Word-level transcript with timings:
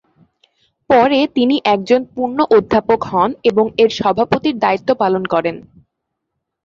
পরে, 0.89 1.19
তিনি 1.35 1.55
একজন 1.65 2.01
পূর্ণ 2.15 2.37
অধ্যাপক 2.57 2.99
হন 3.03 3.29
এবং 3.43 3.65
এর 3.77 3.89
সভাপতির 3.99 4.55
দায়িত্ব 4.57 4.89
পালন 5.01 5.23
করেন। 5.33 5.55